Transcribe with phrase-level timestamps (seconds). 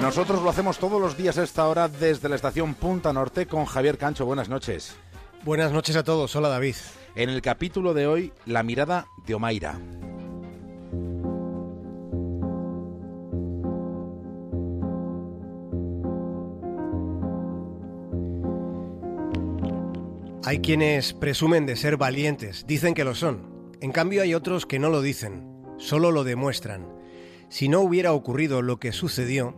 [0.00, 3.66] Nosotros lo hacemos todos los días a esta hora desde la estación Punta Norte con
[3.66, 4.24] Javier Cancho.
[4.24, 4.96] Buenas noches.
[5.44, 6.34] Buenas noches a todos.
[6.34, 6.76] Hola David.
[7.14, 9.78] En el capítulo de hoy, la mirada de Omaira.
[20.44, 23.74] Hay quienes presumen de ser valientes, dicen que lo son.
[23.82, 25.44] En cambio hay otros que no lo dicen,
[25.76, 26.88] solo lo demuestran.
[27.50, 29.54] Si no hubiera ocurrido lo que sucedió,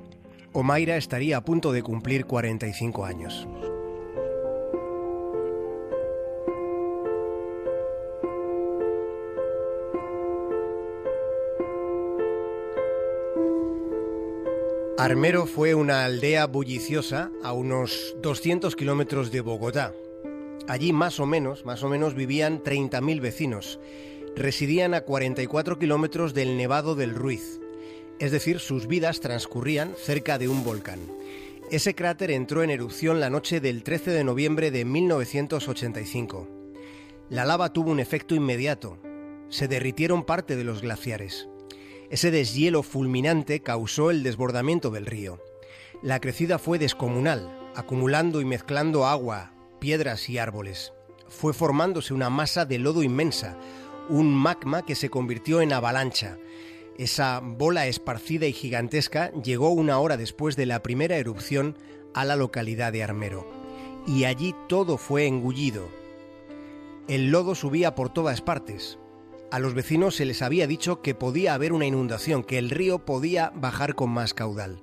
[0.52, 3.46] Omaira estaría a punto de cumplir 45 años.
[14.98, 19.94] Armero fue una aldea bulliciosa a unos 200 kilómetros de Bogotá.
[20.68, 23.80] Allí más o menos, más o menos vivían 30.000 vecinos.
[24.36, 27.59] Residían a 44 kilómetros del Nevado del Ruiz.
[28.20, 31.00] Es decir, sus vidas transcurrían cerca de un volcán.
[31.70, 36.46] Ese cráter entró en erupción la noche del 13 de noviembre de 1985.
[37.30, 38.98] La lava tuvo un efecto inmediato.
[39.48, 41.48] Se derritieron parte de los glaciares.
[42.10, 45.40] Ese deshielo fulminante causó el desbordamiento del río.
[46.02, 50.92] La crecida fue descomunal, acumulando y mezclando agua, piedras y árboles.
[51.28, 53.56] Fue formándose una masa de lodo inmensa,
[54.10, 56.36] un magma que se convirtió en avalancha.
[57.00, 61.78] Esa bola esparcida y gigantesca llegó una hora después de la primera erupción
[62.12, 63.50] a la localidad de Armero.
[64.06, 65.88] Y allí todo fue engullido.
[67.08, 68.98] El lodo subía por todas partes.
[69.50, 73.06] A los vecinos se les había dicho que podía haber una inundación, que el río
[73.06, 74.82] podía bajar con más caudal.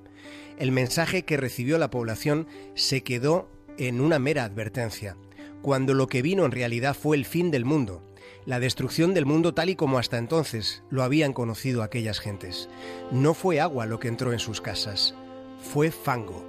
[0.57, 5.17] El mensaje que recibió la población se quedó en una mera advertencia,
[5.61, 8.06] cuando lo que vino en realidad fue el fin del mundo,
[8.45, 12.69] la destrucción del mundo tal y como hasta entonces lo habían conocido aquellas gentes.
[13.11, 15.15] No fue agua lo que entró en sus casas,
[15.59, 16.45] fue fango.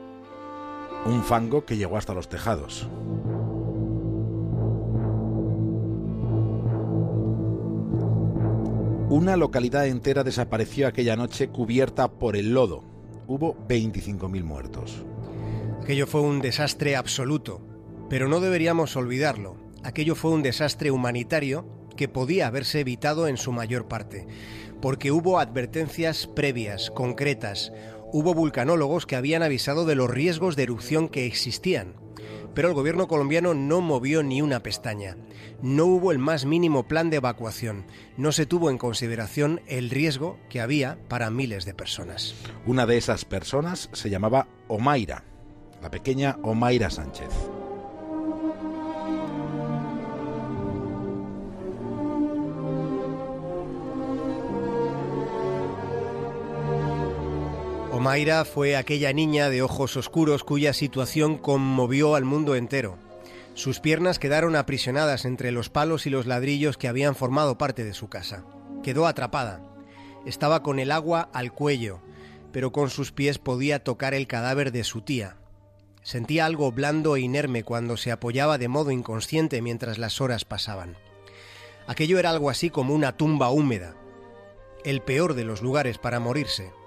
[1.06, 2.88] Un fango que llegó hasta los tejados.
[9.10, 12.84] Una localidad entera desapareció aquella noche cubierta por el lodo.
[13.26, 15.04] Hubo 25.000 muertos.
[15.82, 17.62] Aquello fue un desastre absoluto,
[18.10, 19.56] pero no deberíamos olvidarlo.
[19.84, 21.66] Aquello fue un desastre humanitario
[21.96, 24.26] que podía haberse evitado en su mayor parte,
[24.80, 27.72] porque hubo advertencias previas, concretas,
[28.12, 31.94] hubo vulcanólogos que habían avisado de los riesgos de erupción que existían.
[32.54, 35.16] Pero el gobierno colombiano no movió ni una pestaña.
[35.62, 37.84] No hubo el más mínimo plan de evacuación.
[38.16, 42.34] No se tuvo en consideración el riesgo que había para miles de personas.
[42.66, 45.24] Una de esas personas se llamaba Omaira,
[45.82, 47.28] la pequeña Omaira Sánchez.
[57.98, 62.96] Omaira fue aquella niña de ojos oscuros cuya situación conmovió al mundo entero.
[63.54, 67.94] Sus piernas quedaron aprisionadas entre los palos y los ladrillos que habían formado parte de
[67.94, 68.44] su casa.
[68.84, 69.64] Quedó atrapada.
[70.24, 72.00] Estaba con el agua al cuello,
[72.52, 75.36] pero con sus pies podía tocar el cadáver de su tía.
[76.04, 80.96] Sentía algo blando e inerme cuando se apoyaba de modo inconsciente mientras las horas pasaban.
[81.88, 83.96] Aquello era algo así como una tumba húmeda,
[84.84, 86.77] el peor de los lugares para morirse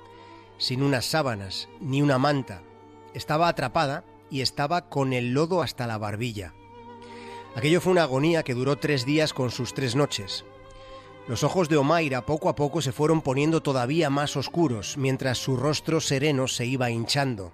[0.61, 2.61] sin unas sábanas ni una manta.
[3.16, 6.53] Estaba atrapada y estaba con el lodo hasta la barbilla.
[7.55, 10.45] Aquello fue una agonía que duró tres días con sus tres noches.
[11.27, 15.57] Los ojos de Omaira poco a poco se fueron poniendo todavía más oscuros, mientras su
[15.57, 17.53] rostro sereno se iba hinchando.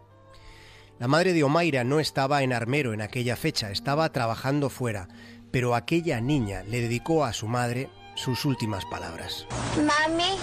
[1.00, 5.08] La madre de Omaira no estaba en Armero en aquella fecha, estaba trabajando fuera,
[5.50, 9.48] pero aquella niña le dedicó a su madre sus últimas palabras.
[9.78, 10.36] Mami,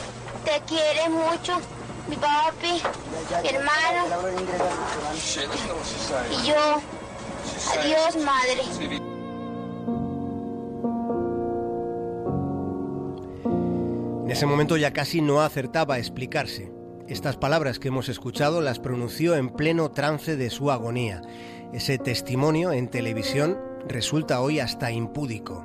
[0.44, 1.60] te quiere mucho
[2.08, 2.82] mi papi,
[3.42, 4.06] mi hermano
[6.30, 6.80] y yo.
[7.78, 8.62] Adiós, madre.
[14.24, 16.72] En ese momento ya casi no acertaba a explicarse.
[17.06, 21.22] Estas palabras que hemos escuchado las pronunció en pleno trance de su agonía.
[21.72, 25.64] Ese testimonio en televisión resulta hoy hasta impúdico.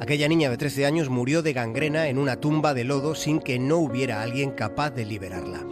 [0.00, 3.58] Aquella niña de 13 años murió de gangrena en una tumba de lodo sin que
[3.58, 5.66] no hubiera alguien capaz de liberarla.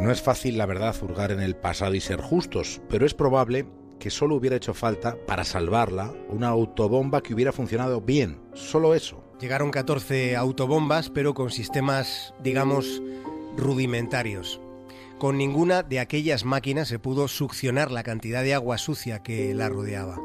[0.00, 3.66] No es fácil, la verdad, hurgar en el pasado y ser justos, pero es probable
[3.98, 8.40] que solo hubiera hecho falta, para salvarla, una autobomba que hubiera funcionado bien.
[8.54, 9.22] Solo eso.
[9.38, 13.02] Llegaron 14 autobombas, pero con sistemas, digamos,
[13.58, 14.60] rudimentarios.
[15.18, 19.68] Con ninguna de aquellas máquinas se pudo succionar la cantidad de agua sucia que la
[19.68, 20.18] rodeaba.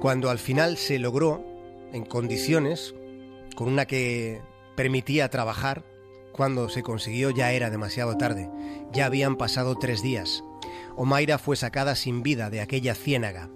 [0.00, 1.44] Cuando al final se logró,
[1.92, 2.94] en condiciones,
[3.56, 4.40] con una que
[4.76, 5.84] permitía trabajar,
[6.32, 8.48] cuando se consiguió ya era demasiado tarde.
[8.92, 10.44] Ya habían pasado tres días.
[10.96, 13.50] Omaira fue sacada sin vida de aquella ciénaga.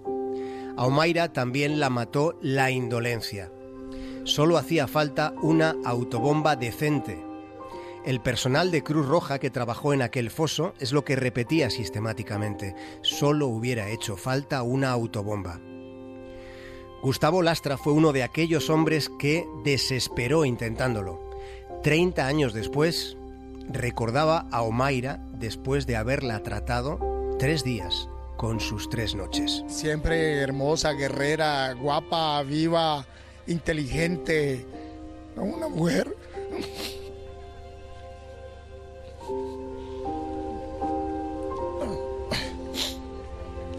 [0.77, 3.51] A Omaira también la mató la indolencia.
[4.23, 7.23] Solo hacía falta una autobomba decente.
[8.05, 12.75] El personal de Cruz Roja que trabajó en aquel foso es lo que repetía sistemáticamente.
[13.01, 15.59] Solo hubiera hecho falta una autobomba.
[17.05, 21.19] Gustavo Lastra fue uno de aquellos hombres que desesperó intentándolo.
[21.83, 23.15] Treinta años después,
[23.69, 26.97] recordaba a Omaira después de haberla tratado
[27.37, 29.63] tres días con sus tres noches.
[29.67, 33.05] Siempre hermosa, guerrera, guapa, viva,
[33.45, 34.65] inteligente,
[35.35, 36.17] una mujer.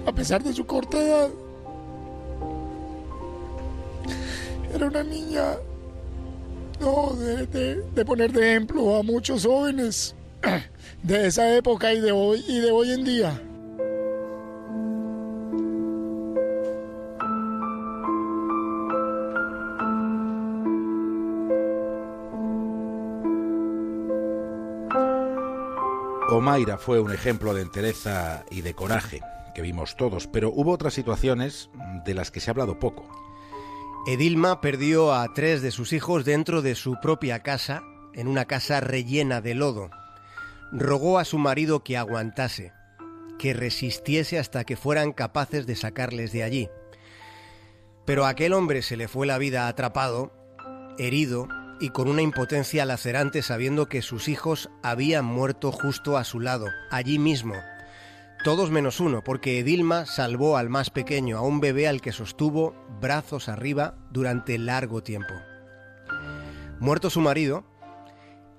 [0.07, 1.29] A pesar de su corta edad,
[4.87, 5.57] una niña
[6.81, 10.15] no, de, poner de ejemplo a muchos jóvenes
[11.03, 13.43] de esa época y de hoy y de hoy en día.
[26.29, 29.23] Omaira fue un ejemplo de entereza y de coraje
[29.55, 31.71] que vimos todos, pero hubo otras situaciones
[32.05, 33.07] de las que se ha hablado poco.
[34.07, 37.83] Edilma perdió a tres de sus hijos dentro de su propia casa,
[38.15, 39.91] en una casa rellena de lodo.
[40.71, 42.73] Rogó a su marido que aguantase,
[43.37, 46.71] que resistiese hasta que fueran capaces de sacarles de allí.
[48.05, 50.33] Pero aquel hombre se le fue la vida atrapado,
[50.99, 51.49] herido
[51.81, 56.69] y con una impotencia lacerante sabiendo que sus hijos habían muerto justo a su lado,
[56.93, 57.57] allí mismo,
[58.47, 62.77] todos menos uno, porque Edilma salvó al más pequeño, a un bebé al que sostuvo
[63.01, 65.35] brazos arriba durante largo tiempo.
[66.79, 67.65] Muerto su marido,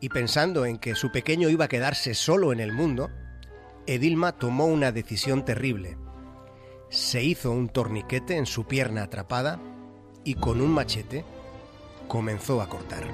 [0.02, 3.10] y pensando en que su pequeño iba a quedarse solo en el mundo,
[3.86, 5.98] Edilma tomó una decisión terrible.
[6.90, 9.58] Se hizo un torniquete en su pierna atrapada
[10.26, 11.24] y con un machete
[12.10, 13.06] comenzó a cortar.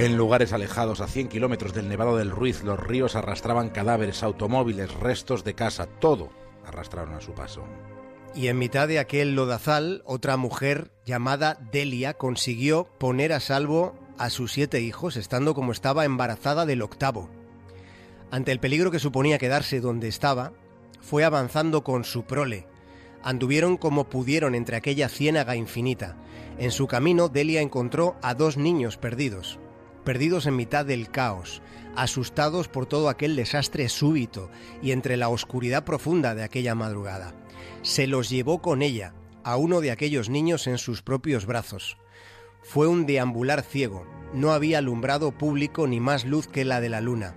[0.00, 4.94] En lugares alejados a 100 kilómetros del Nevado del Ruiz, los ríos arrastraban cadáveres, automóviles,
[4.94, 6.30] restos de casa, todo
[6.64, 7.64] arrastraron a su paso.
[8.34, 14.30] Y en mitad de aquel lodazal, otra mujer llamada Delia consiguió poner a salvo a
[14.30, 17.28] sus siete hijos, estando como estaba embarazada del octavo.
[18.30, 20.54] Ante el peligro que suponía quedarse donde estaba,
[21.02, 22.66] fue avanzando con su prole.
[23.22, 26.16] Anduvieron como pudieron entre aquella ciénaga infinita.
[26.56, 29.58] En su camino, Delia encontró a dos niños perdidos
[30.04, 31.62] perdidos en mitad del caos,
[31.96, 34.50] asustados por todo aquel desastre súbito
[34.82, 37.34] y entre la oscuridad profunda de aquella madrugada.
[37.82, 39.14] Se los llevó con ella,
[39.44, 41.96] a uno de aquellos niños en sus propios brazos.
[42.62, 47.00] Fue un deambular ciego, no había alumbrado público ni más luz que la de la
[47.00, 47.34] luna.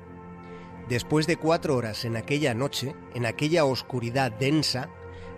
[0.89, 4.89] Después de cuatro horas en aquella noche, en aquella oscuridad densa,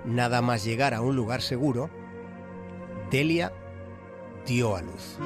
[0.04, 1.90] nada más llegar a un lugar seguro,
[3.12, 3.54] Delia
[4.46, 5.18] dio a luz.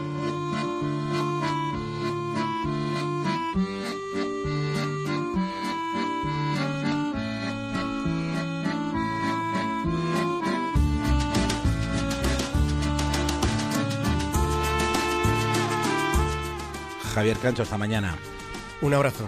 [17.20, 18.16] Javier Cancho, hasta mañana.
[18.80, 19.28] Un abrazo.